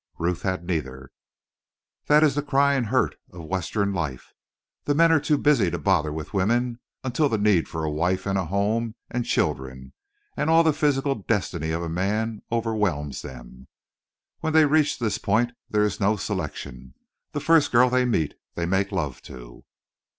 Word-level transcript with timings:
Ruth 0.17 0.41
had 0.41 0.63
neither. 0.63 1.11
That 2.07 2.23
is 2.23 2.33
the 2.33 2.41
crying 2.41 2.85
hurt 2.85 3.17
of 3.29 3.45
Western 3.45 3.93
life. 3.93 4.33
The 4.85 4.95
men 4.95 5.11
are 5.11 5.19
too 5.19 5.37
busy 5.37 5.69
to 5.69 5.77
bother 5.77 6.11
with 6.11 6.33
women 6.33 6.79
until 7.03 7.29
the 7.29 7.37
need 7.37 7.69
for 7.69 7.83
a 7.83 7.91
wife 7.91 8.25
and 8.25 8.35
a 8.35 8.45
home 8.47 8.95
and 9.11 9.27
children, 9.27 9.93
and 10.35 10.49
all 10.49 10.63
the 10.63 10.73
physical 10.73 11.13
destiny 11.13 11.69
of 11.69 11.83
a 11.83 11.87
man, 11.87 12.41
overwhelms 12.51 13.21
them. 13.21 13.67
When 14.39 14.53
they 14.53 14.65
reach 14.65 14.97
this 14.97 15.19
point 15.19 15.51
there 15.69 15.83
is 15.83 15.99
no 15.99 16.15
selection. 16.15 16.95
The 17.33 17.39
first 17.39 17.71
girl 17.71 17.91
they 17.91 18.05
meet 18.05 18.33
they 18.55 18.65
make 18.65 18.91
love 18.91 19.21
to. 19.29 19.65